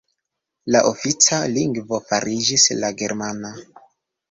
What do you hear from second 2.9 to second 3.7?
germana.